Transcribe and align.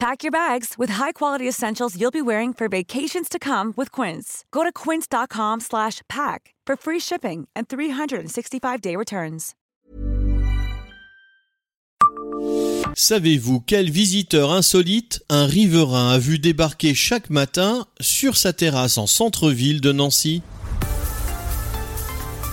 Pack 0.00 0.22
your 0.22 0.30
bags 0.30 0.74
with 0.78 0.90
high-quality 0.90 1.48
essentials 1.48 1.96
you'll 1.96 2.12
be 2.12 2.22
wearing 2.22 2.54
for 2.54 2.68
vacations 2.68 3.28
to 3.28 3.38
come 3.40 3.72
with 3.76 3.90
Quince. 3.90 4.44
Go 4.52 4.62
to 4.62 4.70
quince.com/pack 4.70 6.54
for 6.66 6.76
free 6.76 7.00
shipping 7.00 7.48
and 7.56 7.64
365-day 7.64 8.94
returns. 8.94 9.54
Savez-vous 12.94 13.60
quel 13.60 13.90
visiteur 13.90 14.52
insolite 14.52 15.20
un 15.28 15.46
riverain 15.46 16.10
a 16.10 16.18
vu 16.18 16.38
débarquer 16.38 16.94
chaque 16.94 17.30
matin 17.30 17.86
sur 18.00 18.36
sa 18.36 18.52
terrasse 18.52 18.98
en 18.98 19.06
centre-ville 19.06 19.80
de 19.80 19.92
Nancy? 19.92 20.42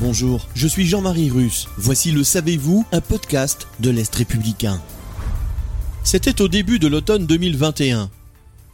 Bonjour, 0.00 0.46
je 0.54 0.66
suis 0.66 0.86
Jean-Marie 0.86 1.30
Russe. 1.30 1.68
Voici 1.78 2.12
le 2.12 2.22
Savez-vous, 2.22 2.84
un 2.92 3.00
podcast 3.00 3.66
de 3.80 3.90
l'Est 3.90 4.14
républicain. 4.14 4.80
C'était 6.06 6.40
au 6.40 6.46
début 6.46 6.78
de 6.78 6.86
l'automne 6.86 7.26
2021. 7.26 8.10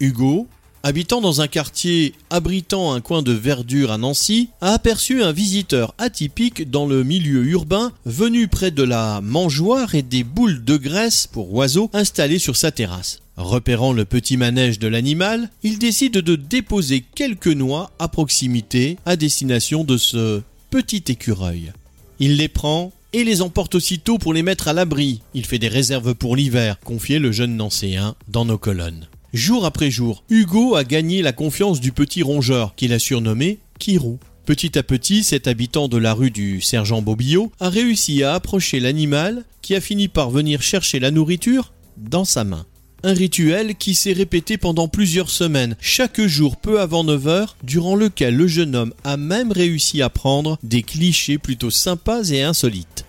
Hugo, 0.00 0.48
habitant 0.82 1.20
dans 1.20 1.40
un 1.40 1.46
quartier 1.46 2.12
abritant 2.28 2.92
un 2.92 3.00
coin 3.00 3.22
de 3.22 3.30
verdure 3.30 3.92
à 3.92 3.98
Nancy, 3.98 4.48
a 4.60 4.72
aperçu 4.72 5.22
un 5.22 5.30
visiteur 5.30 5.94
atypique 5.98 6.68
dans 6.68 6.86
le 6.86 7.04
milieu 7.04 7.44
urbain 7.44 7.92
venu 8.04 8.48
près 8.48 8.72
de 8.72 8.82
la 8.82 9.20
mangeoire 9.20 9.94
et 9.94 10.02
des 10.02 10.24
boules 10.24 10.64
de 10.64 10.76
graisse 10.76 11.28
pour 11.28 11.54
oiseaux 11.54 11.88
installées 11.92 12.40
sur 12.40 12.56
sa 12.56 12.72
terrasse. 12.72 13.20
Repérant 13.36 13.92
le 13.92 14.04
petit 14.04 14.36
manège 14.36 14.80
de 14.80 14.88
l'animal, 14.88 15.50
il 15.62 15.78
décide 15.78 16.14
de 16.14 16.34
déposer 16.34 17.04
quelques 17.14 17.46
noix 17.46 17.92
à 18.00 18.08
proximité 18.08 18.96
à 19.06 19.14
destination 19.14 19.84
de 19.84 19.98
ce 19.98 20.42
petit 20.70 21.04
écureuil. 21.06 21.70
Il 22.18 22.38
les 22.38 22.48
prend 22.48 22.90
et 23.12 23.24
les 23.24 23.42
emporte 23.42 23.74
aussitôt 23.74 24.18
pour 24.18 24.34
les 24.34 24.42
mettre 24.42 24.68
à 24.68 24.72
l'abri. 24.72 25.22
Il 25.34 25.46
fait 25.46 25.58
des 25.58 25.68
réserves 25.68 26.14
pour 26.14 26.36
l'hiver, 26.36 26.78
confiait 26.80 27.18
le 27.18 27.32
jeune 27.32 27.56
Nancéen 27.56 28.14
dans 28.28 28.44
nos 28.44 28.58
colonnes. 28.58 29.08
Jour 29.32 29.64
après 29.64 29.90
jour, 29.90 30.24
Hugo 30.28 30.74
a 30.74 30.84
gagné 30.84 31.22
la 31.22 31.32
confiance 31.32 31.80
du 31.80 31.92
petit 31.92 32.22
rongeur, 32.22 32.74
qu'il 32.74 32.92
a 32.92 32.98
surnommé 32.98 33.58
Kirou. 33.78 34.18
Petit 34.44 34.76
à 34.76 34.82
petit, 34.82 35.22
cet 35.22 35.46
habitant 35.46 35.86
de 35.86 35.98
la 35.98 36.14
rue 36.14 36.32
du 36.32 36.60
Sergent 36.60 37.02
Bobillot 37.02 37.52
a 37.60 37.68
réussi 37.68 38.24
à 38.24 38.34
approcher 38.34 38.80
l'animal 38.80 39.44
qui 39.62 39.76
a 39.76 39.80
fini 39.80 40.08
par 40.08 40.30
venir 40.30 40.62
chercher 40.62 40.98
la 40.98 41.12
nourriture 41.12 41.72
dans 41.96 42.24
sa 42.24 42.42
main. 42.42 42.66
Un 43.02 43.14
rituel 43.14 43.76
qui 43.76 43.94
s'est 43.94 44.12
répété 44.12 44.58
pendant 44.58 44.86
plusieurs 44.86 45.30
semaines, 45.30 45.74
chaque 45.80 46.20
jour 46.20 46.58
peu 46.58 46.80
avant 46.80 47.02
9 47.02 47.28
heures, 47.28 47.56
durant 47.62 47.96
lequel 47.96 48.36
le 48.36 48.46
jeune 48.46 48.76
homme 48.76 48.92
a 49.04 49.16
même 49.16 49.52
réussi 49.52 50.02
à 50.02 50.10
prendre 50.10 50.58
des 50.62 50.82
clichés 50.82 51.38
plutôt 51.38 51.70
sympas 51.70 52.24
et 52.24 52.42
insolites. 52.42 53.06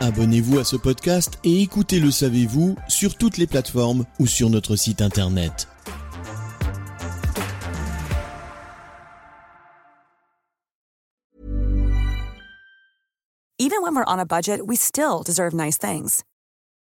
Abonnez-vous 0.00 0.58
à 0.58 0.64
ce 0.64 0.76
podcast 0.76 1.38
et 1.44 1.60
écoutez 1.60 2.00
Le 2.00 2.10
Savez-vous 2.10 2.74
sur 2.88 3.16
toutes 3.16 3.36
les 3.36 3.46
plateformes 3.46 4.06
ou 4.18 4.26
sur 4.26 4.48
notre 4.48 4.76
site 4.76 5.02
internet. 5.02 5.68
Even 13.58 13.82
when 13.82 13.94
we're 13.94 14.06
on 14.06 14.18
a 14.18 14.24
budget, 14.24 14.66
we 14.66 14.76
still 14.76 15.22
deserve 15.22 15.52
nice 15.52 15.76
things. 15.76 16.24